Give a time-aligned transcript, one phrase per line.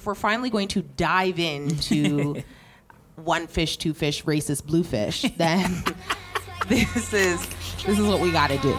[0.00, 2.42] if we're finally going to dive into
[3.16, 5.84] one fish, two fish, racist blue fish, then
[6.68, 7.46] this is
[7.84, 8.74] this is what we got to do.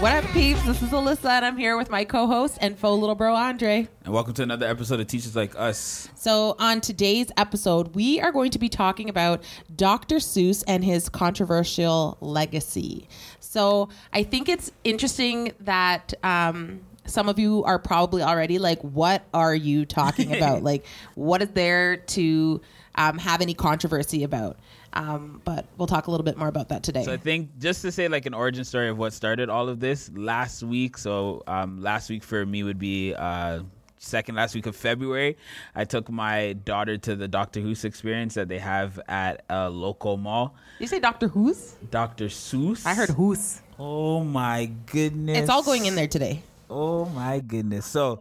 [0.00, 0.62] What up, peeps?
[0.62, 3.86] This is Alyssa, and I'm here with my co-host and faux little bro Andre.
[4.02, 6.08] And welcome to another episode of Teachers Like Us.
[6.14, 9.42] So, on today's episode, we are going to be talking about
[9.76, 10.16] Dr.
[10.16, 13.08] Seuss and his controversial legacy.
[13.40, 19.26] So, I think it's interesting that um, some of you are probably already like, "What
[19.34, 20.62] are you talking about?
[20.70, 22.62] like, what is there to
[22.94, 24.58] um, have any controversy about?"
[24.92, 27.04] Um, but we'll talk a little bit more about that today.
[27.04, 29.80] So I think just to say like an origin story of what started all of
[29.80, 30.98] this last week.
[30.98, 33.60] So um, last week for me would be uh,
[33.98, 35.36] second last week of February.
[35.76, 40.16] I took my daughter to the Doctor Who's experience that they have at a local
[40.16, 40.54] mall.
[40.80, 41.76] you say Doctor Who's?
[41.90, 42.26] Dr.
[42.26, 42.84] Seuss.
[42.84, 43.60] I heard Who's.
[43.78, 45.38] Oh my goodness.
[45.38, 46.42] It's all going in there today.
[46.68, 47.86] Oh my goodness.
[47.86, 48.20] So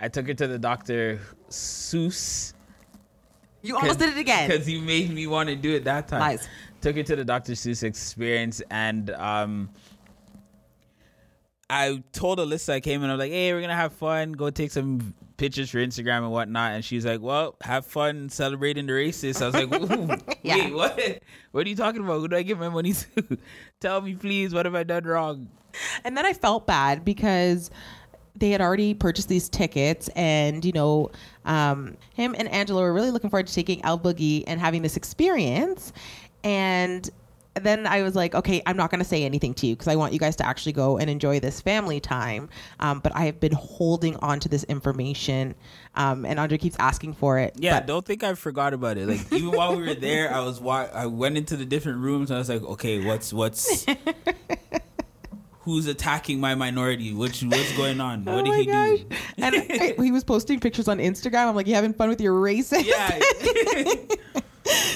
[0.00, 1.20] I took her to the Dr.
[1.50, 2.53] Seuss
[3.64, 4.48] You almost did it again.
[4.48, 6.20] because you made me want to do it that time.
[6.20, 6.48] Lies.
[6.82, 7.52] Took her to the Dr.
[7.52, 9.70] Seuss experience, and um,
[11.70, 13.10] I told Alyssa I came in.
[13.10, 14.32] I'm like, "Hey, we're gonna have fun.
[14.32, 18.86] Go take some pictures for Instagram and whatnot." And she's like, "Well, have fun celebrating
[18.86, 19.70] the races." I was like,
[20.42, 20.56] Yeah.
[20.56, 21.18] "Wait, what?
[21.52, 22.20] What are you talking about?
[22.20, 23.38] Who do I give my money to?
[23.80, 24.52] Tell me, please.
[24.52, 25.48] What have I done wrong?"
[26.04, 27.70] And then I felt bad because
[28.36, 31.10] they had already purchased these tickets, and you know,
[31.44, 34.96] um, him and Angela were really looking forward to taking Al Boogie and having this
[34.96, 35.92] experience.
[36.42, 37.08] And
[37.60, 39.94] then I was like, okay, I'm not going to say anything to you because I
[39.94, 42.48] want you guys to actually go and enjoy this family time.
[42.80, 45.54] Um, but I have been holding on to this information,
[45.94, 47.54] um, and Andre keeps asking for it.
[47.56, 49.06] Yeah, but don't think I forgot about it.
[49.08, 52.30] Like even while we were there, I was wa- I went into the different rooms.
[52.30, 53.86] And I was like, okay, what's what's
[55.64, 57.12] who's attacking my minority?
[57.14, 58.24] Which what's going on?
[58.24, 58.98] What oh did he gosh!
[58.98, 59.16] do?
[59.38, 61.48] and I, he was posting pictures on Instagram.
[61.48, 62.84] I'm like, you having fun with your racist?
[62.84, 63.18] Yeah,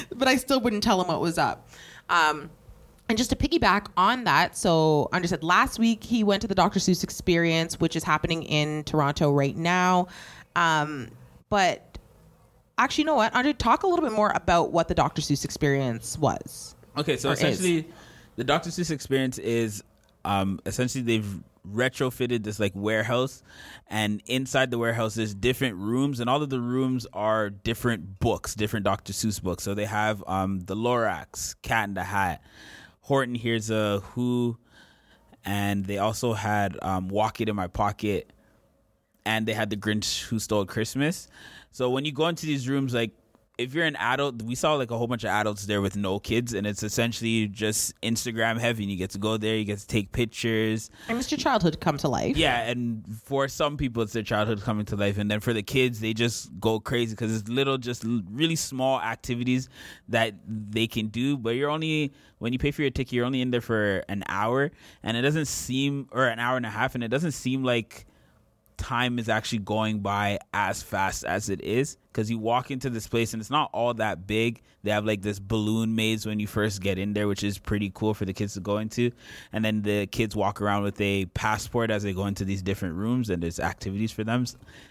[0.15, 1.69] but I still wouldn't tell him what was up.
[2.09, 2.49] Um,
[3.07, 6.55] and just to piggyback on that, so Andre said last week he went to the
[6.55, 6.79] Dr.
[6.79, 10.07] Seuss experience, which is happening in Toronto right now.
[10.55, 11.09] Um,
[11.49, 11.97] but
[12.77, 13.33] actually, you know what?
[13.35, 15.21] Andre, talk a little bit more about what the Dr.
[15.23, 16.75] Seuss experience was.
[16.97, 17.39] Okay, so Or is.
[17.39, 17.87] essentially,
[18.35, 18.69] the Dr.
[18.69, 19.83] Seuss experience is
[20.29, 23.41] um, essentially they've retrofitted this like warehouse,
[23.87, 28.53] and inside the warehouse there's different rooms, and all of the rooms are different books,
[28.53, 29.11] different Dr.
[29.11, 29.63] Seuss books.
[29.63, 32.43] So they have um, the Lorax, Cat in the Hat,
[33.01, 34.59] Horton Hears a Who,
[35.43, 38.31] and they also had um, Wocket in My Pocket,
[39.25, 41.27] and they had the Grinch Who Stole Christmas.
[41.71, 43.13] So when you go into these rooms, like
[43.59, 46.17] if you're an adult, we saw like a whole bunch of adults there with no
[46.17, 48.83] kids, and it's essentially just Instagram heavy.
[48.83, 50.89] And you get to go there, you get to take pictures.
[51.09, 51.37] And Mr.
[51.37, 52.37] Childhood come to life.
[52.37, 55.61] Yeah, and for some people, it's their childhood coming to life, and then for the
[55.61, 59.67] kids, they just go crazy because it's little, just really small activities
[60.07, 61.37] that they can do.
[61.37, 64.23] But you're only when you pay for your ticket, you're only in there for an
[64.27, 64.71] hour,
[65.03, 68.05] and it doesn't seem, or an hour and a half, and it doesn't seem like
[68.79, 73.07] time is actually going by as fast as it is because you walk into this
[73.07, 74.61] place and it's not all that big.
[74.81, 77.91] They have like this balloon maze when you first get in there, which is pretty
[77.93, 79.11] cool for the kids to go into.
[79.51, 82.95] And then the kids walk around with a passport as they go into these different
[82.95, 84.45] rooms and there's activities for them.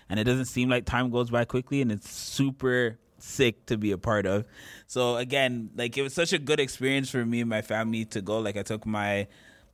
[0.08, 3.90] And it doesn't seem like time goes by quickly and it's super sick to be
[3.92, 4.44] a part of.
[4.86, 8.20] So again, like it was such a good experience for me and my family to
[8.20, 8.38] go.
[8.38, 9.26] Like I took my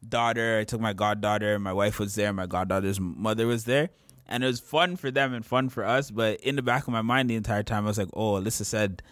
[0.08, 3.90] daughter, I took my goddaughter, my wife was there, my goddaughter's mother was there.
[4.26, 6.10] And it was fun for them and fun for us.
[6.10, 8.64] But in the back of my mind the entire time, I was like, oh, Alyssa
[8.64, 9.02] said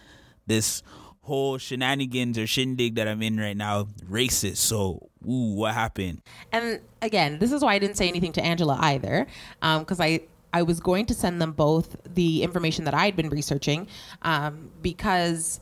[0.47, 0.83] this
[1.21, 4.57] whole shenanigans or shindig that I'm in right now, racist.
[4.57, 6.21] So, ooh, what happened?
[6.51, 9.27] And again, this is why I didn't say anything to Angela either,
[9.61, 10.21] because I
[10.53, 13.87] I was going to send them both the information that I had been researching,
[14.21, 15.59] um, because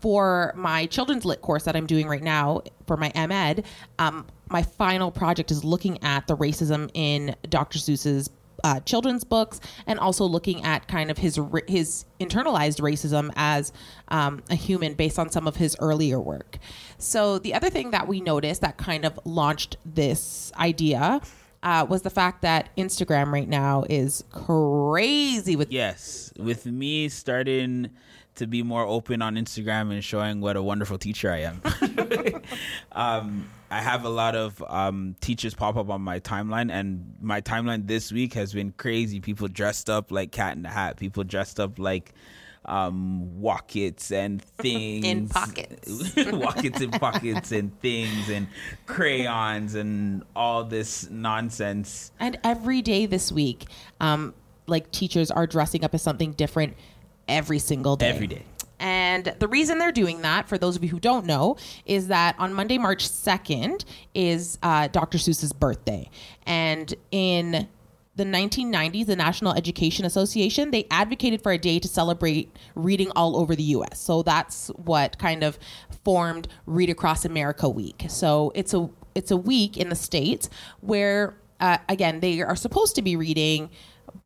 [0.00, 3.64] for my children's lit course that I'm doing right now for my MEd,
[3.98, 7.78] um, my final project is looking at the racism in Dr.
[7.78, 8.28] Seuss's
[8.64, 11.38] uh, children's books and also looking at kind of his
[11.68, 13.72] his internalized racism as
[14.08, 16.58] um, a human based on some of his earlier work.
[16.98, 21.20] So the other thing that we noticed that kind of launched this idea
[21.62, 27.90] uh, was the fact that Instagram right now is crazy with Yes, with me starting
[28.36, 31.62] to be more open on Instagram and showing what a wonderful teacher I am.
[32.92, 37.40] um, I have a lot of um, teachers pop up on my timeline, and my
[37.40, 39.18] timeline this week has been crazy.
[39.18, 40.96] People dressed up like Cat in the Hat.
[40.96, 42.14] People dressed up like
[42.66, 46.14] um wockets and things In pockets.
[46.16, 48.46] wockets in pockets and things and
[48.86, 53.66] crayons and all this nonsense And every day this week,
[54.00, 54.34] um,
[54.68, 56.76] like teachers are dressing up as something different
[57.26, 58.08] every single day.
[58.08, 58.44] every day
[58.78, 61.56] And the reason they're doing that, for those of you who don't know,
[61.86, 63.84] is that on Monday, March 2nd,
[64.14, 65.18] is uh, Dr.
[65.18, 66.10] Seuss's birthday.
[66.46, 67.68] And in
[68.16, 73.36] the 1990s, the National Education Association, they advocated for a day to celebrate reading all
[73.36, 74.00] over the US.
[74.00, 75.58] So that's what kind of
[76.04, 78.04] formed Read Across America Week.
[78.08, 80.50] So it's a it's a week in the states
[80.80, 83.70] where uh, again, they are supposed to be reading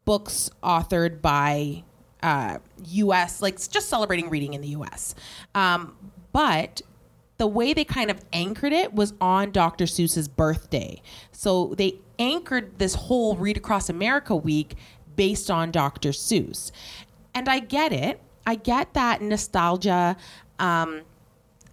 [0.04, 1.84] books authored by
[2.22, 3.42] uh, U.S.
[3.42, 5.14] like just celebrating reading in the U.S.
[5.54, 5.96] Um,
[6.32, 6.82] but
[7.38, 9.84] the way they kind of anchored it was on Dr.
[9.84, 11.00] Seuss's birthday.
[11.30, 14.74] So they anchored this whole Read Across America week
[15.16, 16.10] based on Dr.
[16.10, 16.70] Seuss,
[17.34, 18.20] and I get it.
[18.46, 20.16] I get that nostalgia
[20.58, 21.02] um,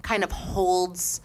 [0.02, 1.22] kind of holds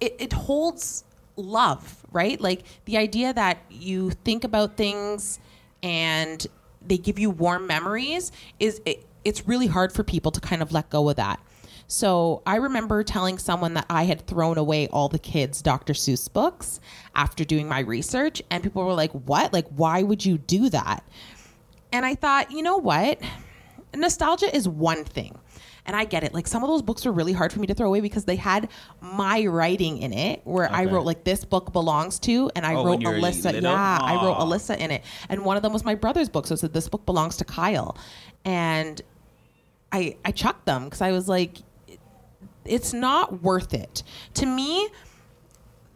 [0.00, 1.04] it, it holds
[1.36, 2.40] love, right?
[2.40, 5.40] Like the idea that you think about things
[5.82, 6.46] and
[6.86, 10.72] they give you warm memories is it, it's really hard for people to kind of
[10.72, 11.40] let go of that.
[11.86, 15.92] So I remember telling someone that I had thrown away all the kids' Dr.
[15.92, 16.80] Seuss books
[17.14, 19.52] after doing my research, and people were like, "What?
[19.52, 21.04] Like, why would you do that?"
[21.92, 23.20] And I thought, you know what?
[23.94, 25.38] Nostalgia is one thing.
[25.84, 26.32] And I get it.
[26.32, 28.36] Like some of those books were really hard for me to throw away because they
[28.36, 28.68] had
[29.00, 32.84] my writing in it where I wrote like this book belongs to and I Oh,
[32.84, 33.44] wrote when you were Alyssa.
[33.46, 33.62] little?
[33.72, 35.02] Yeah, I wrote Alyssa in it.
[35.28, 36.46] And one of them was my brother's book.
[36.46, 37.96] So it said this book belongs to Kyle.
[38.44, 39.02] And
[39.90, 41.56] I I chucked them because I was like,
[42.64, 44.04] it's not worth it.
[44.34, 44.88] To me,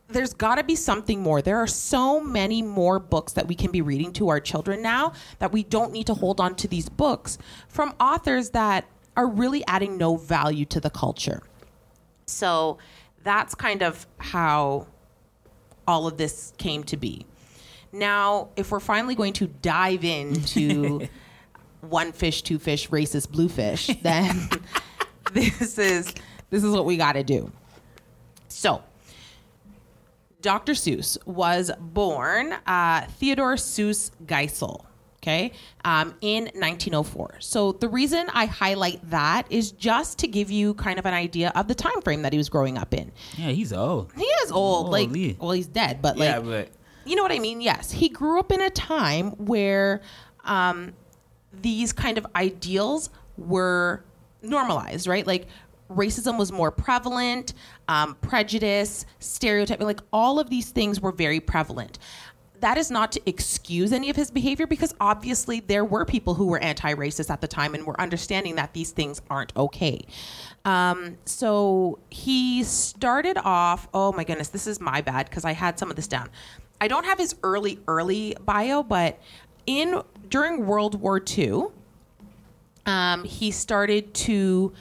[0.08, 1.42] there's got to be something more.
[1.42, 5.12] There are so many more books that we can be reading to our children now
[5.38, 7.38] that we don't need to hold on to these books
[7.68, 8.86] from authors that
[9.16, 11.42] are really adding no value to the culture.
[12.26, 12.78] So
[13.24, 14.86] that's kind of how
[15.88, 17.26] all of this came to be.
[17.92, 21.08] Now, if we're finally going to dive into
[21.80, 24.48] one fish, two fish, racist blue fish, then
[25.32, 26.14] this is
[26.50, 27.50] this is what we got to do.
[28.48, 28.82] So,
[30.46, 30.74] Dr.
[30.74, 34.84] Seuss was born uh, Theodore Seuss Geisel,
[35.20, 35.50] okay,
[35.84, 37.38] um, in 1904.
[37.40, 41.50] So the reason I highlight that is just to give you kind of an idea
[41.56, 43.10] of the time frame that he was growing up in.
[43.36, 45.10] yeah he's old He is old, like
[45.40, 46.68] well, he's dead, but like yeah but
[47.04, 47.60] you know what I mean?
[47.60, 47.90] Yes.
[47.90, 50.00] He grew up in a time where
[50.44, 50.92] um,
[51.52, 54.04] these kind of ideals were
[54.42, 55.26] normalized, right?
[55.26, 55.48] Like
[55.90, 57.54] racism was more prevalent,
[57.88, 61.98] um, prejudice, stereotyping, like all of these things were very prevalent.
[62.60, 66.46] That is not to excuse any of his behavior because obviously there were people who
[66.46, 70.06] were anti racist at the time and were understanding that these things aren't okay.
[70.64, 75.78] Um, so he started off, oh my goodness, this is my bad because I had
[75.78, 76.30] some of this down.
[76.80, 79.18] I don't have his early, early bio, but
[79.66, 81.66] in during World War II,
[82.86, 84.72] um, he started to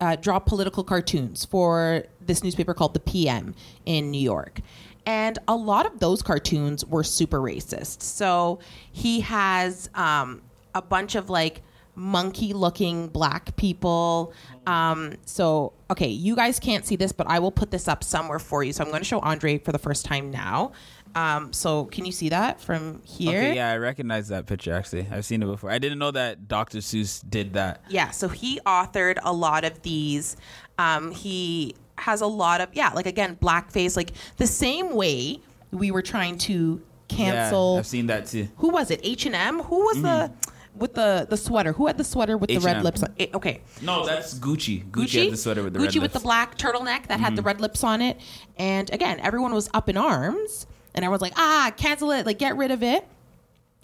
[0.00, 3.54] uh, draw political cartoons for this newspaper called the PM
[3.84, 4.60] in New York.
[5.06, 8.02] And a lot of those cartoons were super racist.
[8.02, 8.58] So
[8.92, 10.42] he has um,
[10.74, 11.62] a bunch of like
[11.98, 14.32] monkey looking black people.
[14.66, 18.38] Um, so, okay, you guys can't see this, but I will put this up somewhere
[18.38, 18.72] for you.
[18.72, 20.72] So I'm going to show Andre for the first time now.
[21.14, 23.38] Um, so can you see that from here?
[23.38, 26.46] okay yeah i recognize that picture actually i've seen it before i didn't know that
[26.48, 30.36] dr seuss did that Yeah, so he authored a lot of these.
[30.78, 35.40] Um, he has a lot of yeah, like again, blackface, like the same way
[35.72, 37.74] we were trying to cancel.
[37.74, 39.00] yeah i've seen that too who was it?
[39.02, 39.60] H and M.
[39.60, 40.30] Who was the
[40.74, 41.72] with the the sweater?
[41.72, 42.84] Who had the sweater with the red H&M.
[42.84, 43.02] lips?
[43.02, 43.12] On?
[43.18, 45.96] Eh, okay, no that's gucci gucci, Gucci had the sweater with the Gucci red lips.
[45.96, 48.20] Gucci with the black turtleneck that had the red lips on it.
[48.56, 50.66] And again, everyone was up in arms,
[50.98, 53.06] and everyone's like, ah, cancel it, like get rid of it.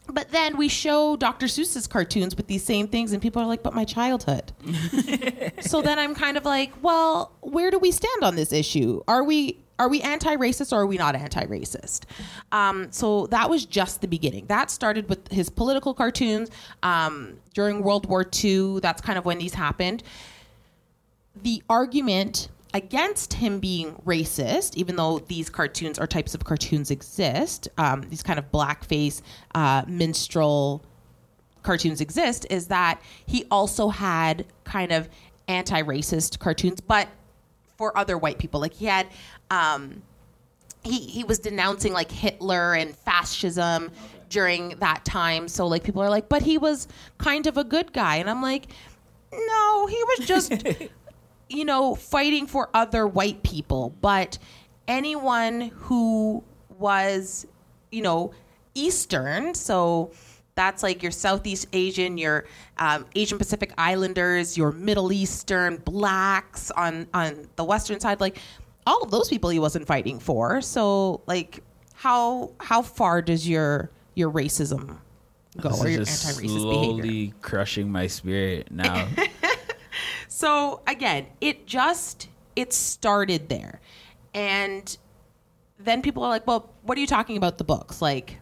[0.06, 1.46] But then we show Dr.
[1.46, 4.52] Seuss's cartoons with these same things, and people are like, but my childhood.
[5.60, 9.00] so then I'm kind of like, well, where do we stand on this issue?
[9.08, 12.02] Are we are we anti-racist or are we not anti-racist?
[12.52, 14.46] Um, so that was just the beginning.
[14.46, 16.50] That started with his political cartoons
[16.84, 18.78] um, during World War II.
[18.78, 20.04] That's kind of when these happened.
[21.42, 27.68] The argument against him being racist, even though these cartoons or types of cartoons exist,
[27.78, 29.22] um, these kind of blackface
[29.54, 30.84] uh, minstrel
[31.62, 35.08] cartoons exist is that he also had kind of
[35.48, 37.08] anti-racist cartoons but
[37.78, 39.06] for other white people like he had
[39.50, 40.02] Um,
[40.84, 43.90] he he was denouncing like Hitler and fascism
[44.28, 45.48] during that time.
[45.48, 46.88] So like people are like, but he was
[47.18, 48.66] kind of a good guy, and I'm like,
[49.32, 50.52] no, he was just
[51.48, 53.94] you know fighting for other white people.
[54.00, 54.38] But
[54.88, 56.42] anyone who
[56.78, 57.46] was
[57.90, 58.32] you know
[58.74, 60.10] Eastern, so
[60.56, 62.44] that's like your Southeast Asian, your
[62.78, 68.38] um, Asian Pacific Islanders, your Middle Eastern blacks on on the Western side, like
[68.86, 70.60] all of those people he wasn't fighting for.
[70.60, 71.62] So like
[71.94, 74.98] how how far does your your racism
[75.60, 77.34] go This or your just anti-racist slowly behavior?
[77.42, 79.08] crushing my spirit now.
[80.34, 83.80] So again, it just it started there.
[84.34, 84.98] And
[85.78, 88.40] then people are like, "Well, what are you talking about the books?" Like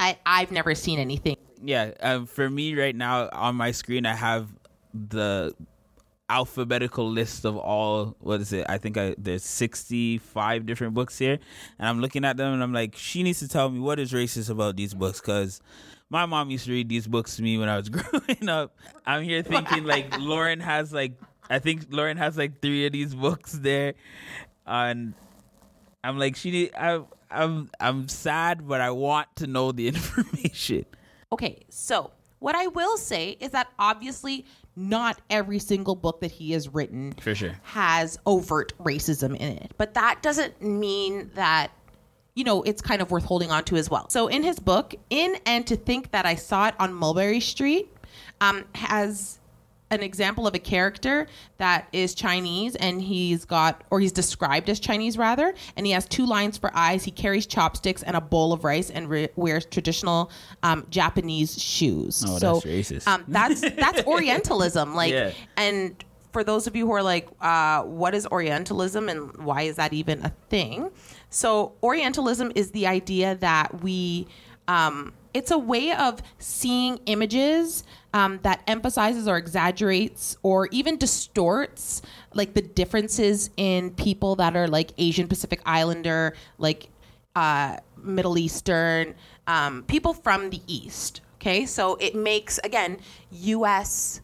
[0.00, 1.36] I I've never seen anything.
[1.62, 4.48] yeah, um, for me right now on my screen, I have
[4.94, 5.54] the
[6.30, 11.38] alphabetical list of all what is it i think I, there's 65 different books here
[11.78, 14.12] and i'm looking at them and i'm like she needs to tell me what is
[14.12, 15.60] racist about these books because
[16.10, 19.22] my mom used to read these books to me when i was growing up i'm
[19.22, 21.12] here thinking like lauren has like
[21.50, 23.94] i think lauren has like three of these books there
[24.66, 25.14] and
[26.04, 30.84] i'm like she need, I, i'm i'm sad but i want to know the information
[31.32, 34.46] Okay, so what I will say is that obviously
[34.76, 37.58] not every single book that he has written For sure.
[37.62, 39.72] has overt racism in it.
[39.76, 41.72] But that doesn't mean that
[42.36, 44.08] you know, it's kind of worth holding on to as well.
[44.10, 47.88] So in his book, In and to Think That I Saw It on Mulberry Street,
[48.40, 49.40] um, has
[49.90, 51.28] an example of a character
[51.58, 56.06] that is Chinese and he's got, or he's described as Chinese rather, and he has
[56.06, 57.04] two lines for eyes.
[57.04, 60.30] He carries chopsticks and a bowl of rice and re- wears traditional
[60.62, 62.22] um, Japanese shoes.
[62.26, 63.06] Oh, so, that's racist.
[63.06, 65.30] Um, that's that's Orientalism, like, Yeah.
[65.56, 69.76] and for those of you who are like, uh, what is Orientalism and why is
[69.76, 70.90] that even a thing?
[71.36, 74.26] So, Orientalism is the idea that we,
[74.68, 82.00] um, it's a way of seeing images um, that emphasizes or exaggerates or even distorts
[82.32, 86.88] like the differences in people that are like Asian Pacific Islander, like
[87.34, 89.14] uh, Middle Eastern,
[89.46, 91.20] um, people from the East.
[91.34, 92.96] Okay, so it makes, again,
[93.30, 94.22] US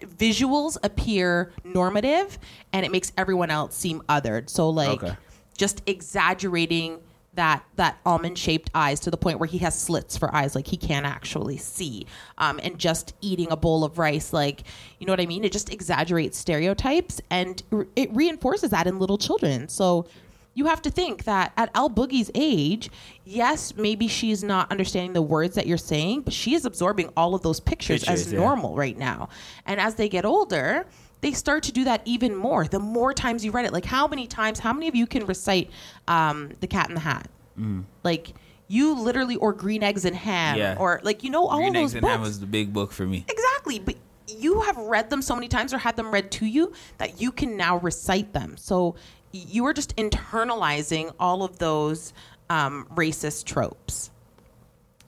[0.00, 2.36] visuals appear normative
[2.72, 4.50] and it makes everyone else seem othered.
[4.50, 5.14] So like Okay.
[5.58, 7.00] Just exaggerating
[7.34, 10.66] that that almond shaped eyes to the point where he has slits for eyes like
[10.66, 12.06] he can't actually see
[12.38, 14.62] um, and just eating a bowl of rice like
[14.98, 18.98] you know what i mean it just exaggerates stereotypes and r- it reinforces that in
[18.98, 20.06] little children so
[20.54, 22.90] you have to think that at Al Boogie's age,
[23.24, 27.36] yes, maybe she's not understanding the words that you're saying, but she is absorbing all
[27.36, 28.40] of those pictures, as Pictures, yeah.
[28.40, 29.28] normal right now.
[29.66, 30.84] And as they get older,
[31.20, 32.66] they start to do that even more.
[32.66, 35.26] The more times you read it, like how many times, how many of you can
[35.26, 35.70] recite
[36.06, 37.28] um, The Cat in the Hat?
[38.04, 38.34] Like
[38.68, 40.58] you literally, or Green Eggs and Ham, Mm.
[40.58, 40.76] Yeah.
[40.78, 42.12] or like you know all Green of those Green Eggs and books.
[42.12, 43.24] Ham was the big book for me.
[43.28, 43.78] Exactly.
[43.80, 43.96] But
[44.28, 47.32] you have read them so many times or had them read to you that you
[47.32, 48.56] can now recite them.
[48.56, 48.94] So
[49.32, 52.12] you are just internalizing all of those
[52.50, 54.10] um, racist tropes.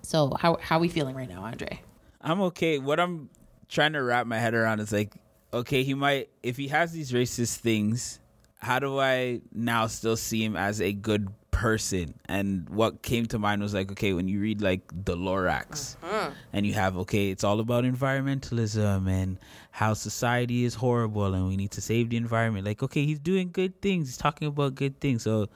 [0.02, 1.82] So how how are we feeling right now, Andre?
[2.20, 2.78] I'm okay.
[2.78, 3.30] What I'm
[3.68, 5.14] trying to wrap my head around is like,
[5.52, 8.20] okay, he might if he has these racist things,
[8.58, 12.14] how do I now still see him as a good person?
[12.26, 16.30] And what came to mind was like, okay, when you read like the Lorax uh-huh.
[16.52, 19.38] and you have okay, it's all about environmentalism and
[19.70, 22.66] how society is horrible and we need to save the environment.
[22.66, 24.08] Like, okay, he's doing good things.
[24.08, 25.22] He's talking about good things.
[25.22, 25.48] So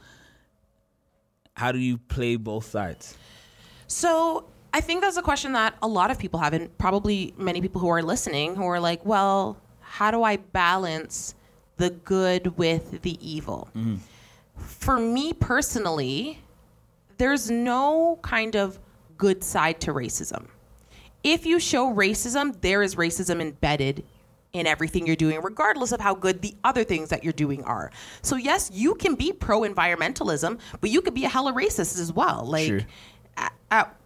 [1.56, 3.16] how do you play both sides?
[3.86, 7.60] So I think that's a question that a lot of people have, and probably many
[7.60, 9.56] people who are listening who are like, well,
[9.94, 11.36] how do I balance
[11.76, 13.68] the good with the evil?
[13.76, 13.94] Mm-hmm.
[14.56, 16.40] For me personally,
[17.18, 18.80] there's no kind of
[19.16, 20.46] good side to racism.
[21.22, 24.02] If you show racism, there is racism embedded
[24.52, 27.92] in everything you're doing, regardless of how good the other things that you're doing are.
[28.22, 32.12] So, yes, you can be pro environmentalism, but you could be a hella racist as
[32.12, 32.44] well.
[32.44, 32.80] Like, Sure.
[33.36, 33.96] at, at-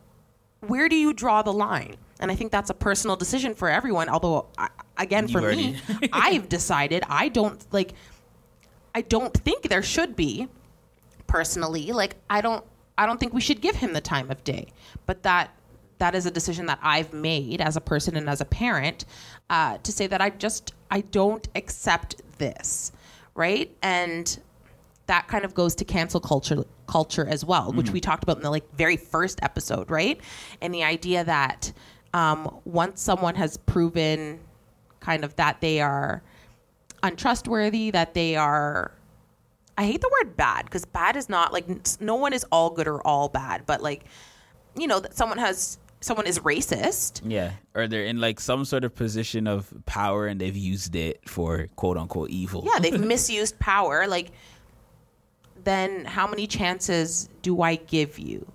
[0.67, 1.97] where do you draw the line?
[2.21, 4.09] And I think that's a personal decision for everyone.
[4.09, 5.77] Although, I, again, for me,
[6.13, 7.95] I've decided I don't like.
[8.95, 10.49] I don't think there should be.
[11.27, 12.65] Personally, like I don't,
[12.97, 14.69] I don't think we should give him the time of day.
[15.07, 15.51] But that
[15.99, 19.05] that is a decision that I've made as a person and as a parent
[19.51, 22.93] uh, to say that I just I don't accept this,
[23.35, 23.75] right?
[23.83, 24.39] And
[25.07, 28.43] that kind of goes to cancel culture culture as well, which we talked about in
[28.43, 30.21] the like very first episode, right?
[30.61, 31.73] And the idea that
[32.15, 34.41] um, once someone has proven
[35.01, 36.23] kind of that they are
[37.03, 38.93] untrustworthy, that they are
[39.79, 41.67] I hate the word bad because bad is not like
[42.01, 44.05] no one is all good or all bad, but like
[44.77, 47.21] you know that someone has someone is racist.
[47.25, 51.29] Yeah, or they're in like some sort of position of power and they've used it
[51.29, 52.65] for quote unquote evil.
[52.67, 54.09] Yeah, they've misused power.
[54.09, 54.33] Like,
[55.63, 58.51] then how many chances do I give you?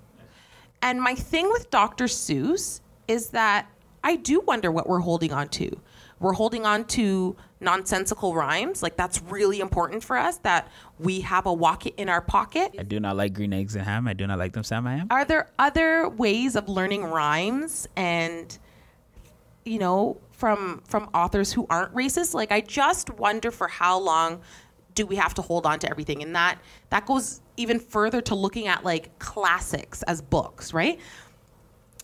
[0.81, 2.05] And my thing with Dr.
[2.05, 3.69] Seuss is that
[4.03, 5.79] I do wonder what we're holding on to.
[6.19, 8.83] We're holding on to nonsensical rhymes.
[8.83, 10.69] Like, that's really important for us that
[10.99, 12.75] we have a wocket in our pocket.
[12.77, 14.07] I do not like green eggs and ham.
[14.07, 15.07] I do not like them Sam I am.
[15.09, 18.57] Are there other ways of learning rhymes and,
[19.65, 22.33] you know, from from authors who aren't racist?
[22.33, 24.41] Like, I just wonder for how long
[24.95, 26.21] do we have to hold on to everything?
[26.21, 30.99] And that that goes even further to looking at like classics as books, right?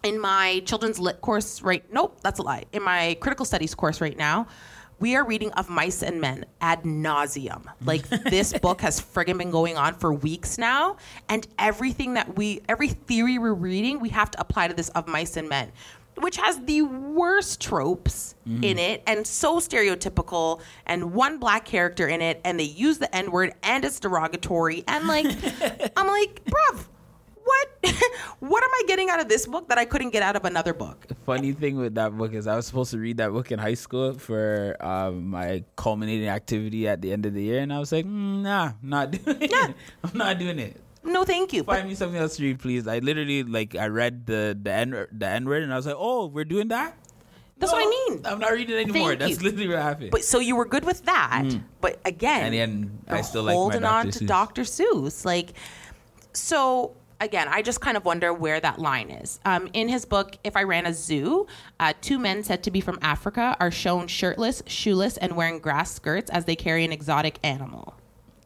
[0.03, 2.65] In my children's lit course right nope that's a lie.
[2.73, 4.47] In my critical studies course right now
[4.99, 7.65] we are reading of mice and men ad nauseum.
[7.85, 12.61] Like this book has friggin been going on for weeks now and everything that we
[12.67, 15.71] every theory we're reading we have to apply to this of mice and men
[16.17, 18.63] which has the worst tropes mm-hmm.
[18.63, 23.13] in it and so stereotypical and one black character in it and they use the
[23.15, 25.25] n-word and it's derogatory and like
[25.97, 26.85] i'm like bruv
[27.49, 27.67] what
[28.39, 30.73] what am I getting out of this book that I couldn't get out of another
[30.73, 31.07] book?
[31.25, 33.73] Funny thing with that book is I was supposed to read that book in high
[33.75, 37.91] school for um, my culminating activity at the end of the year, and I was
[37.91, 39.75] like, mm, nah, not doing it.
[40.03, 40.79] I'm not doing it.
[41.03, 41.63] No, thank you.
[41.63, 42.85] But Find me something else to read, please.
[42.87, 45.95] I literally like I read the the n the n word, and I was like,
[45.97, 46.93] oh, we're doing that.
[47.57, 48.21] that's what I mean.
[48.25, 49.09] I'm not reading it anymore.
[49.15, 49.49] Thank That's you.
[49.49, 50.11] literally what happened.
[50.11, 51.43] But so you were good with that,
[51.81, 52.71] but again, and then
[53.07, 53.95] I still like my holding Dr.
[53.95, 54.17] on Seuss.
[54.19, 54.61] to Dr.
[54.63, 55.25] Seuss.
[55.25, 55.49] Like,
[56.33, 59.39] so again, I just kind of wonder where that line is.
[59.45, 61.47] Um, in his book, If I Ran a Zoo,
[61.79, 65.93] uh, two men said to be from Africa are shown shirtless, shoeless, and wearing grass
[65.93, 67.95] skirts as they carry an exotic animal.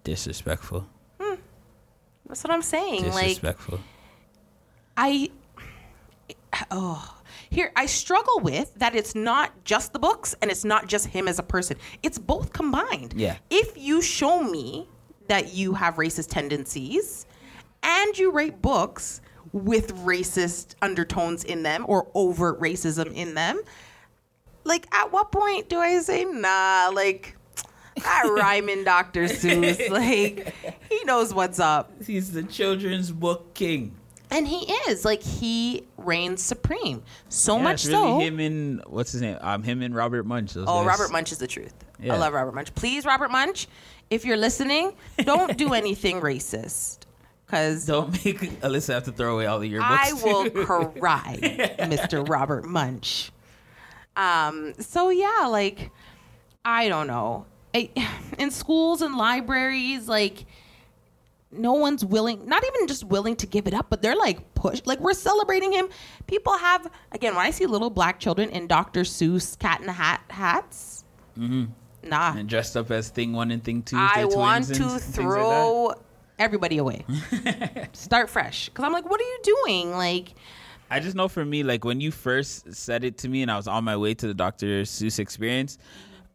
[0.04, 0.88] Disrespectful.
[2.28, 3.04] That's what I'm saying.
[3.12, 3.80] Like, Disrespectful.
[4.96, 5.30] I
[6.72, 11.08] oh here I struggle with that it's not just the books and it's not just
[11.08, 11.78] him as a person.
[12.02, 13.14] It's both combined.
[13.16, 13.38] Yeah.
[13.50, 14.88] If you show me
[15.28, 17.26] that you have racist tendencies
[17.84, 23.62] and you write books with racist undertones in them or overt racism in them,
[24.64, 27.36] like at what point do I say nah, like
[28.02, 29.26] that rhyming Dr.
[29.26, 30.56] Seuss, like
[30.90, 31.92] he knows what's up.
[32.06, 33.96] He's the children's book king.
[34.32, 37.04] And he is like he reigns supreme.
[37.30, 38.20] So Yeah, much really so.
[38.20, 39.38] him and what's his name?
[39.42, 40.58] Um, him and Robert Munsch.
[40.58, 40.86] oh, guys.
[40.88, 41.74] Robert Munsch is the truth.
[42.00, 42.16] Yeah.
[42.16, 42.74] I love Robert Munsch.
[42.74, 43.68] Please, Robert Munsch,
[44.10, 47.00] if you're listening, don't do anything racist,
[47.54, 49.92] because Don't make Alyssa have to throw away all the your books.
[49.92, 50.50] I will
[51.00, 51.38] cry,
[51.80, 52.28] Mr.
[52.28, 53.30] Robert Munsch.
[54.16, 54.74] Um.
[54.80, 55.92] So yeah, like
[56.66, 57.46] I don't know.
[57.76, 57.90] I,
[58.38, 60.46] in schools and libraries, like
[61.52, 64.82] no one's willing, not even just willing to give it up, but they're like push,
[64.86, 65.90] like we're celebrating him.
[66.26, 69.02] People have again when I see little black children in Dr.
[69.02, 71.04] Seuss Cat in the Hat hats.
[72.06, 73.96] Nah, and dressed up as thing one and thing two.
[73.98, 75.94] I want to things like throw
[76.44, 77.06] everybody away.
[77.94, 79.92] Start fresh, because I'm like, what are you doing?
[79.92, 80.36] Like,
[80.92, 83.58] I just know for me, like when you first said it to me, and I
[83.58, 84.84] was on my way to the Dr.
[84.84, 85.78] Seuss experience.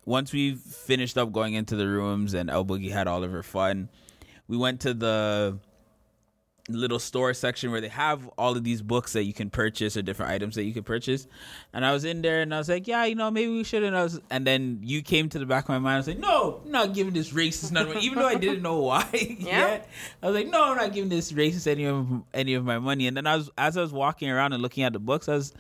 [0.04, 3.42] Once we finished up going into the rooms, and El Boogie had all of her
[3.42, 3.88] fun,
[4.48, 5.58] we went to the
[6.68, 10.02] little store section where they have all of these books that you can purchase or
[10.02, 11.26] different items that you can purchase.
[11.72, 13.82] And I was in there and I was like, yeah, you know, maybe we should.
[13.82, 15.94] And I was, and then you came to the back of my mind.
[15.94, 18.34] I was like, no, I'm not giving this racist none of my, even though I
[18.34, 19.88] didn't know why yet.
[20.22, 23.06] I was like, no, I'm not giving this racist any of any of my money.
[23.06, 25.34] And then I was, as I was walking around and looking at the books, I
[25.34, 25.54] was,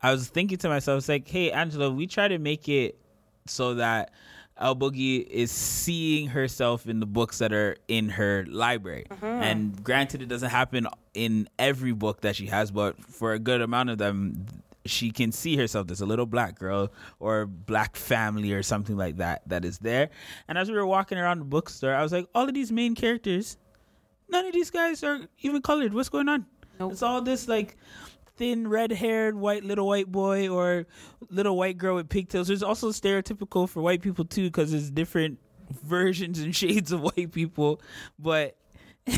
[0.00, 2.98] I was thinking to myself, I was like, hey, Angela, we try to make it
[3.46, 4.12] so that
[4.58, 9.06] El Boogie is seeing herself in the books that are in her library.
[9.10, 9.24] Mm-hmm.
[9.24, 13.60] And granted, it doesn't happen in every book that she has, but for a good
[13.60, 14.46] amount of them,
[14.84, 15.86] she can see herself.
[15.86, 20.10] There's a little black girl or black family or something like that that is there.
[20.48, 22.94] And as we were walking around the bookstore, I was like, all of these main
[22.94, 23.58] characters,
[24.28, 25.94] none of these guys are even colored.
[25.94, 26.46] What's going on?
[26.80, 26.92] Nope.
[26.92, 27.76] It's all this like
[28.38, 30.86] thin red haired white little white boy or
[31.28, 32.48] little white girl with pigtails.
[32.48, 35.38] There's also stereotypical for white people too because there's different
[35.84, 37.80] versions and shades of white people.
[38.18, 38.56] But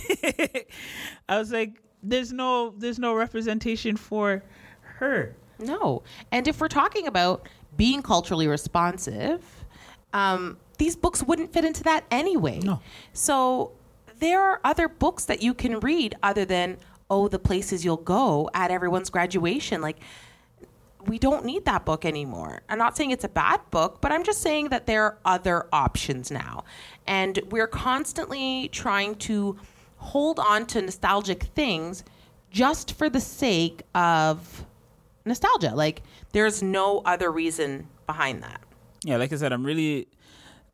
[1.28, 4.42] I was like, there's no there's no representation for
[4.83, 5.37] her.
[5.59, 6.02] No.
[6.33, 9.44] And if we're talking about being culturally responsive,
[10.12, 12.59] um, these books wouldn't fit into that anyway.
[12.61, 12.80] No.
[13.12, 13.72] So
[14.18, 16.78] there are other books that you can read other than,
[17.10, 19.80] oh, the places you'll go at everyone's graduation.
[19.80, 19.98] Like,
[21.06, 22.62] we don't need that book anymore.
[22.68, 25.66] I'm not saying it's a bad book, but I'm just saying that there are other
[25.72, 26.64] options now.
[27.06, 29.56] And we're constantly trying to
[29.96, 32.04] hold on to nostalgic things
[32.50, 34.64] just for the sake of
[35.24, 35.74] nostalgia.
[35.74, 38.60] Like there's no other reason behind that.
[39.04, 40.08] Yeah, like I said, I'm really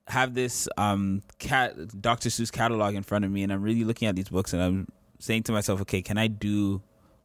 [0.08, 2.28] have this um cat Dr.
[2.28, 4.88] Seuss catalog in front of me and I'm really looking at these books and I'm
[5.18, 6.82] saying to myself, okay, can I do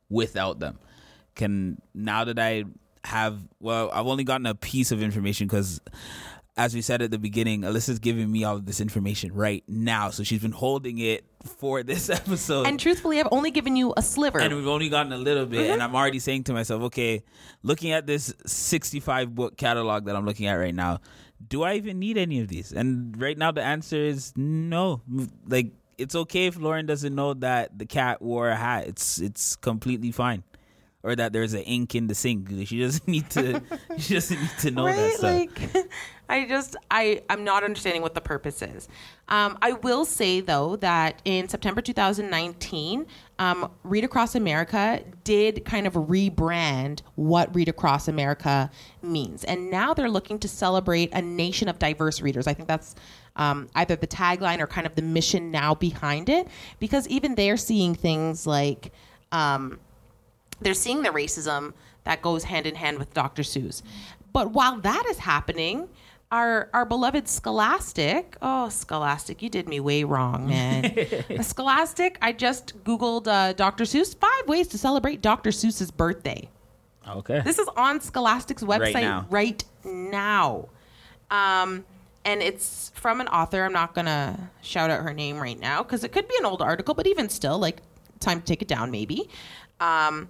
[0.10, 0.80] without them?
[1.36, 2.66] Can now that I
[3.04, 5.82] have well, I've only gotten a piece of information because
[6.58, 10.10] as we said at the beginning, Alyssa's giving me all of this information right now.
[10.10, 11.26] So she's been holding it
[11.58, 12.68] for this episode.
[12.68, 14.40] And truthfully, I've only given you a sliver.
[14.40, 15.62] And we've only gotten a little bit.
[15.62, 15.74] Mm-hmm.
[15.74, 17.24] And I'm already saying to myself, okay,
[17.64, 21.00] looking at this 65 book catalog that I'm looking at right now,
[21.48, 22.72] do I even need any of these?
[22.72, 25.02] And right now, the answer is no.
[25.48, 28.88] Like, it's okay if Lauren doesn't know that the cat wore a hat.
[28.88, 30.44] It's it's completely fine
[31.04, 32.50] or that there's an ink in the sink.
[32.66, 33.62] She doesn't need to.
[33.98, 34.96] she doesn't need to know right?
[34.96, 35.74] that stuff.
[35.76, 35.88] Like,
[36.30, 38.88] I just I I'm not understanding what the purpose is.
[39.28, 43.06] Um, I will say though that in September 2019,
[43.40, 48.70] um, Read Across America did kind of rebrand what Read Across America
[49.02, 52.48] means, and now they're looking to celebrate a nation of diverse readers.
[52.48, 52.96] I think that's
[53.36, 56.48] um, either the tagline or kind of the mission now behind it,
[56.80, 58.92] because even they're seeing things like.
[59.32, 59.80] Um,
[60.60, 63.42] they're seeing the racism that goes hand in hand with Dr.
[63.42, 63.82] Seuss.
[64.34, 65.90] But while that is happening,
[66.32, 71.42] our our beloved Scholastic, oh Scholastic, you did me way wrong, man.
[71.42, 73.84] Scholastic, I just googled uh, Dr.
[73.84, 75.50] Seuss five ways to celebrate Dr.
[75.50, 76.50] Seuss's birthday.
[77.08, 77.42] Okay.
[77.42, 79.28] This is on Scholastic's website right now.
[79.30, 80.70] Right now.
[81.30, 81.84] Um,
[82.26, 83.64] and it's from an author.
[83.64, 86.62] I'm not gonna shout out her name right now because it could be an old
[86.62, 87.78] article, but even still, like
[88.20, 89.30] time to take it down, maybe.
[89.80, 90.30] Um,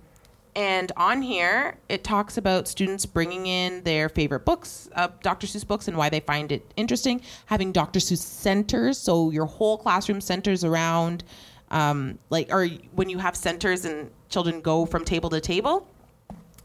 [0.56, 5.48] and on here, it talks about students bringing in their favorite books, uh, Dr.
[5.48, 7.22] Seuss books, and why they find it interesting.
[7.46, 8.00] Having Dr.
[8.00, 11.24] Seuss centers, so your whole classroom centers around,
[11.70, 15.88] um, like, or when you have centers and children go from table to table,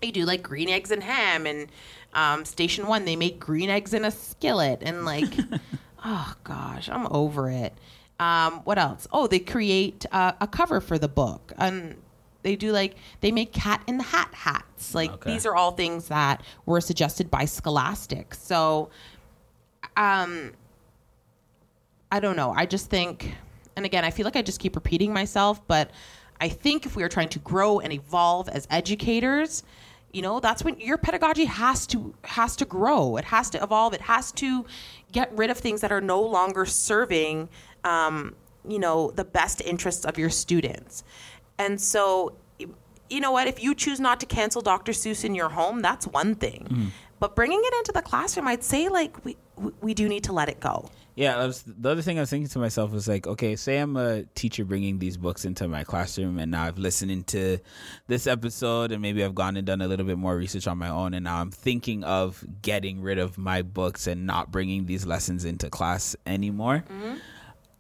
[0.02, 1.46] you do like green eggs and ham.
[1.46, 1.68] And
[2.16, 4.80] um, Station One, they make green eggs in a skillet.
[4.82, 5.32] And like,
[6.04, 7.74] oh gosh, I'm over it.
[8.18, 9.06] Um, what else?
[9.12, 11.52] Oh, they create uh, a cover for the book.
[11.58, 11.96] And
[12.42, 14.94] they do like they make cat in the hat hats.
[14.94, 15.32] Like okay.
[15.32, 18.34] these are all things that were suggested by Scholastic.
[18.34, 18.90] So
[19.96, 20.52] um
[22.12, 22.52] I don't know.
[22.52, 23.34] I just think
[23.74, 25.90] and again, I feel like I just keep repeating myself, but
[26.40, 29.64] I think if we are trying to grow and evolve as educators,
[30.16, 33.18] you know, that's when your pedagogy has to has to grow.
[33.18, 33.92] It has to evolve.
[33.92, 34.64] It has to
[35.12, 37.50] get rid of things that are no longer serving
[37.84, 38.34] um,
[38.66, 41.04] you know, the best interests of your students.
[41.58, 42.34] And so,
[43.10, 43.46] you know what?
[43.46, 44.92] If you choose not to cancel Dr.
[44.92, 46.66] Seuss in your home, that's one thing.
[46.70, 46.86] Mm.
[47.20, 49.36] But bringing it into the classroom, I'd say like we
[49.82, 50.90] we do need to let it go.
[51.16, 53.96] Yeah, was, the other thing I was thinking to myself was like, okay, say I'm
[53.96, 57.58] a teacher bringing these books into my classroom, and now I've listened to
[58.06, 60.90] this episode, and maybe I've gone and done a little bit more research on my
[60.90, 65.06] own, and now I'm thinking of getting rid of my books and not bringing these
[65.06, 66.84] lessons into class anymore.
[66.86, 67.14] Mm-hmm.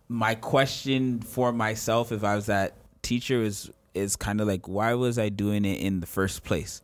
[0.08, 2.72] My question for myself, if I was that
[3.02, 6.82] teacher is is kind of like why was I doing it in the first place?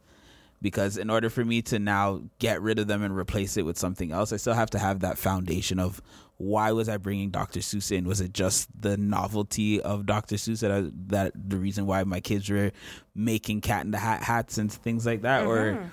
[0.61, 3.77] Because in order for me to now get rid of them and replace it with
[3.79, 6.01] something else, I still have to have that foundation of
[6.43, 7.61] why was I bringing Dr.
[7.61, 8.05] Seuss in?
[8.05, 10.35] Was it just the novelty of Dr.
[10.35, 12.73] Seuss that I, that the reason why my kids were
[13.15, 15.79] making Cat in the Hat hats and things like that, mm-hmm.
[15.79, 15.91] or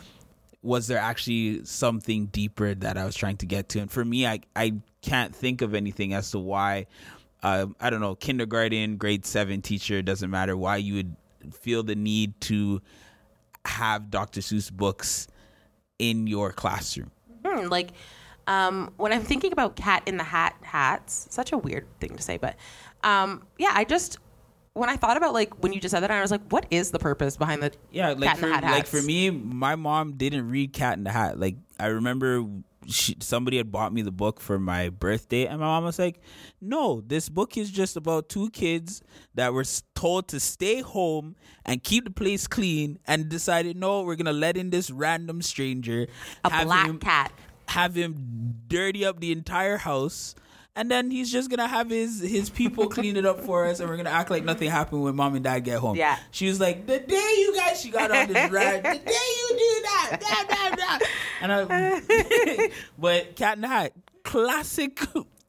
[0.63, 3.79] was there actually something deeper that I was trying to get to?
[3.79, 6.87] And for me, I I can't think of anything as to why
[7.43, 11.15] uh, I don't know, kindergarten, grade seven teacher, doesn't matter why you would
[11.53, 12.81] feel the need to
[13.65, 14.41] have Dr.
[14.41, 15.27] Seuss books
[15.99, 17.11] in your classroom.
[17.45, 17.91] Hmm, like,
[18.49, 22.21] um, when I'm thinking about cat in the hat hats, such a weird thing to
[22.21, 22.55] say, but
[23.03, 24.17] um, yeah, I just
[24.73, 26.89] when I thought about like when you just said that, I was like, what is
[26.89, 30.97] the purpose behind the yeah, like for, like for me, my mom didn't read Cat
[30.97, 31.39] in the Hat.
[31.39, 32.43] Like I remember
[32.87, 36.19] she, somebody had bought me the book for my birthday, and my mom was like,
[36.59, 39.03] "No, this book is just about two kids
[39.35, 41.35] that were told to stay home
[41.65, 46.07] and keep the place clean, and decided, no, we're gonna let in this random stranger,
[46.43, 47.31] a black him, cat,
[47.69, 50.35] have him dirty up the entire house."
[50.79, 53.89] and then he's just gonna have his his people clean it up for us, and
[53.89, 55.97] we're gonna act like nothing happened when mom and dad get home.
[55.97, 56.17] Yeah.
[56.31, 58.83] She was like, the day you guys, she got on this ride.
[58.83, 61.07] The day you do that, blah, blah, blah.
[61.41, 63.91] and I, but Cat in the Hat,
[64.23, 64.99] classic,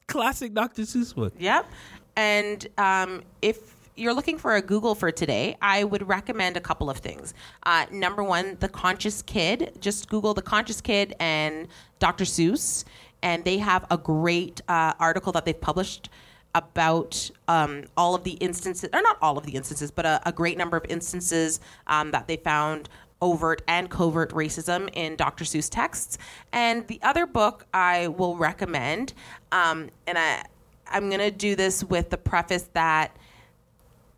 [0.08, 0.82] classic Dr.
[0.82, 1.34] Seuss book.
[1.38, 1.66] Yep.
[2.16, 6.88] And um, if you're looking for a Google for today, I would recommend a couple
[6.88, 7.34] of things.
[7.64, 9.76] Uh, number one, The Conscious Kid.
[9.78, 12.24] Just Google The Conscious Kid and Dr.
[12.24, 12.84] Seuss,
[13.22, 16.08] and they have a great uh, article that they've published
[16.54, 20.32] about um, all of the instances, or not all of the instances, but a, a
[20.32, 22.88] great number of instances um, that they found
[23.20, 25.44] overt and covert racism in Dr.
[25.44, 26.16] Seuss texts.
[26.54, 29.12] And the other book I will recommend,
[29.52, 30.44] um, and I,
[30.90, 33.14] I'm going to do this with the preface that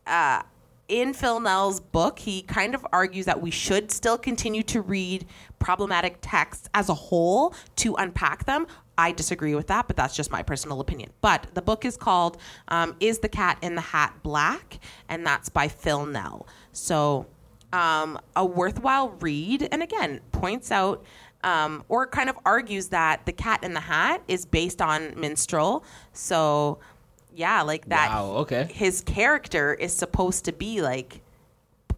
[0.06, 0.42] uh,
[0.88, 5.26] in Phil Nel's book, he kind of argues that we should still continue to read
[5.58, 8.66] problematic texts as a whole to unpack them.
[8.98, 11.10] I disagree with that, but that's just my personal opinion.
[11.22, 12.36] But the book is called
[12.68, 14.80] um, Is the Cat in the Hat Black?
[15.08, 16.46] And that's by Phil Nel.
[16.72, 17.26] So,
[17.72, 19.68] um, a worthwhile read.
[19.72, 21.04] And again, points out
[21.42, 25.84] um, or kind of argues that the cat in the hat is based on minstrel.
[26.12, 26.78] So,
[27.34, 28.10] yeah, like that.
[28.10, 28.68] Wow, okay.
[28.72, 31.20] His character is supposed to be like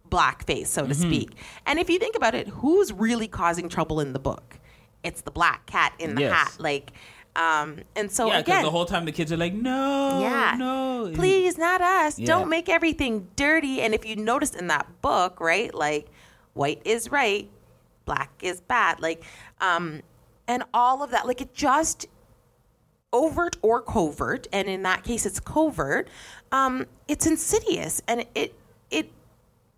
[0.09, 1.09] blackface, so to Mm-hmm.
[1.09, 1.31] speak.
[1.65, 4.59] And if you think about it, who's really causing trouble in the book?
[5.03, 6.33] It's the black cat in the Yes.
[6.33, 6.55] hat.
[6.59, 6.91] Like,
[7.35, 10.55] um, and so Yeah, because again, the whole time the kids are like, no, yeah,
[10.57, 12.17] no, please, not us.
[12.17, 12.27] Yeah.
[12.27, 13.81] Don't make everything dirty.
[13.81, 16.07] And if you notice in that book, right, like
[16.53, 17.49] white is right,
[18.05, 19.23] black is bad, like,
[19.59, 20.01] um,
[20.47, 22.07] and all of that, like it just
[23.15, 26.09] overt or covert, and in that case, it's covert.
[26.51, 28.53] Um, it's insidious, and it
[28.91, 29.11] it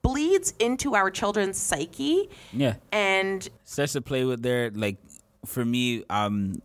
[0.02, 2.76] bleeds into our children's psyche, yeah.
[2.91, 4.97] and starts to play with their like
[5.45, 6.62] for me um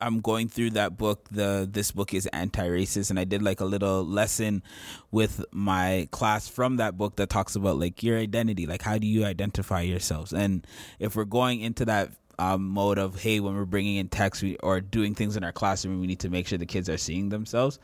[0.00, 3.64] i'm going through that book the this book is anti-racist and i did like a
[3.64, 4.62] little lesson
[5.10, 9.06] with my class from that book that talks about like your identity like how do
[9.06, 10.66] you identify yourselves and
[10.98, 14.56] if we're going into that um, mode of hey when we're bringing in text we,
[14.58, 17.28] or doing things in our classroom we need to make sure the kids are seeing
[17.28, 17.78] themselves.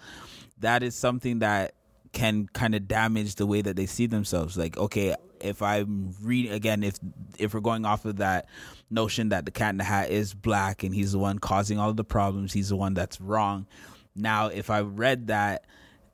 [0.60, 1.74] That is something that
[2.12, 4.56] can kind of damage the way that they see themselves.
[4.56, 6.98] Like okay if i'm reading again if
[7.38, 8.46] if we're going off of that
[8.90, 11.90] notion that the cat in the hat is black and he's the one causing all
[11.90, 13.66] of the problems he's the one that's wrong.
[14.14, 15.64] Now if i read that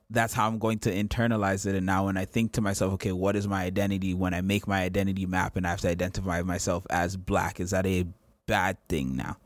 [0.09, 1.75] that's how i'm going to internalize it.
[1.75, 4.13] And now when i think to myself okay what is my identity?
[4.13, 7.71] When i make my identity map and i have to identify myself as black is
[7.71, 8.05] that a
[8.47, 9.37] bad thing now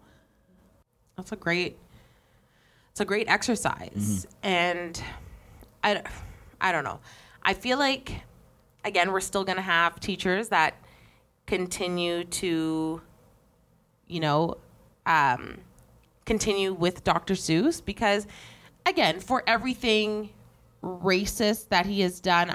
[1.17, 1.77] That's a great.
[2.91, 5.01] It's a great exercise, and
[5.83, 6.01] I,
[6.59, 6.99] I don't know.
[7.41, 8.21] I feel like,
[8.83, 10.75] again, we're still gonna have teachers that
[11.47, 13.01] continue to,
[14.07, 14.57] you know,
[15.05, 15.59] um,
[16.25, 17.33] continue with Dr.
[17.35, 18.27] Seuss because,
[18.85, 20.31] again, for everything
[20.83, 22.53] racist that he has done.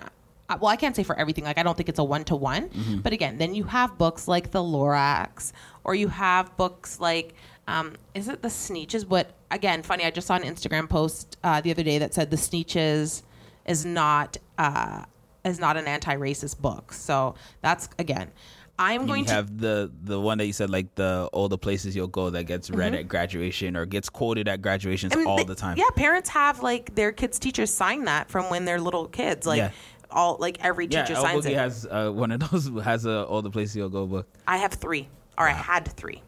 [0.49, 1.45] Well, I can't say for everything.
[1.45, 3.01] Like, I don't think it's a one to one.
[3.03, 5.53] But again, then you have books like The Lorax,
[5.85, 7.35] or you have books like,
[7.69, 9.07] um, is it The Sneetches?
[9.09, 12.31] What, again, funny, I just saw an Instagram post uh, the other day that said
[12.31, 13.23] The Sneetches
[13.67, 15.05] is not, uh,
[15.45, 16.93] is not an anti racist book.
[16.93, 18.31] So that's, again,
[18.79, 19.33] I'm going you to.
[19.33, 22.45] have the the one that you said like the all the places you'll go that
[22.45, 25.79] gets read at graduation or gets quoted at graduations I mean, all they- the time
[25.79, 29.47] Yeah, parents have like their kids' teachers sign that from when they're little kids.
[29.47, 29.71] Like Yeah.
[30.11, 31.57] All like every teacher El signs Boogie it.
[31.57, 34.75] has uh, one of those has a all the places you'll go book I have
[34.75, 36.23] three, or I had three.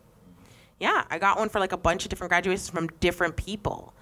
[0.80, 3.94] Yeah, I got one for like a bunch of different graduations from different people.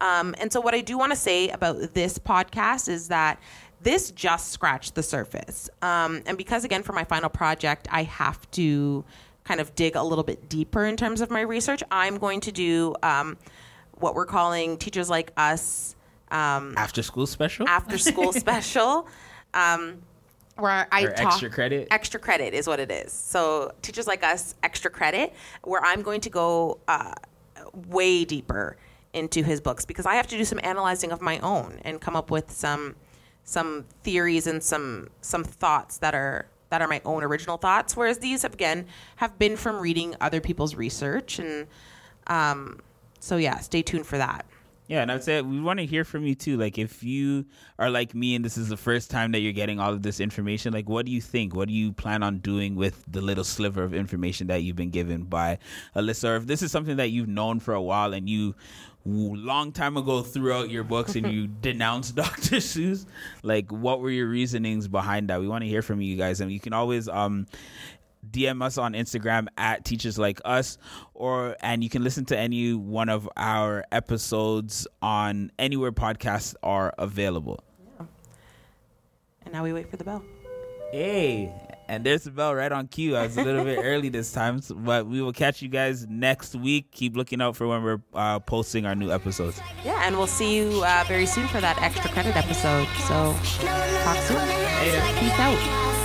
[0.00, 3.40] Um, and so, what I do want to say about this podcast is that
[3.80, 5.70] this just scratched the surface.
[5.82, 9.04] Um, and because, again, for my final project, I have to
[9.44, 12.52] kind of dig a little bit deeper in terms of my research, I'm going to
[12.52, 13.36] do um,
[13.92, 15.95] what we're calling Teachers Like Us
[16.30, 19.08] um, after school special after school special.
[19.54, 20.02] Um,
[20.58, 21.88] where I Or talk extra credit?
[21.90, 23.12] Extra credit is what it is.
[23.12, 27.12] So teachers like us, extra credit, where I'm going to go uh,
[27.88, 28.76] way deeper
[29.12, 32.16] into his books because I have to do some analyzing of my own and come
[32.16, 32.96] up with some
[33.44, 37.96] some theories and some some thoughts that are that are my own original thoughts.
[37.96, 38.86] Whereas these again
[39.16, 41.66] have been from reading other people's research and
[42.26, 42.80] um,
[43.20, 44.46] so yeah, stay tuned for that.
[44.88, 46.56] Yeah, and I'd say we want to hear from you too.
[46.56, 47.46] Like, if you
[47.78, 50.20] are like me and this is the first time that you're getting all of this
[50.20, 51.54] information, like, what do you think?
[51.54, 54.90] What do you plan on doing with the little sliver of information that you've been
[54.90, 55.58] given by
[55.96, 56.28] Alyssa?
[56.28, 58.54] Or if this is something that you've known for a while and you
[59.06, 62.56] long time ago threw out your books and you denounced Dr.
[62.56, 63.06] Seuss,
[63.42, 65.40] like, what were your reasonings behind that?
[65.40, 67.46] We want to hear from you guys, and you can always um
[68.30, 70.78] DM us on Instagram at Teachers Like Us,
[71.14, 76.92] or and you can listen to any one of our episodes on anywhere podcasts are
[76.98, 77.62] available.
[77.98, 80.24] And now we wait for the bell.
[80.92, 81.52] Hey,
[81.88, 83.14] And there's the bell right on cue.
[83.16, 86.54] I was a little bit early this time, but we will catch you guys next
[86.56, 86.90] week.
[86.90, 89.60] Keep looking out for when we're uh, posting our new episodes.
[89.84, 92.88] Yeah, and we'll see you uh, very soon for that extra credit episode.
[93.06, 93.36] So
[94.02, 94.38] talk soon.
[95.18, 95.95] Peace out.